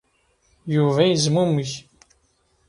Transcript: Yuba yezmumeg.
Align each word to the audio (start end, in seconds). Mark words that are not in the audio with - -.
Yuba 0.75 1.01
yezmumeg. 1.09 1.71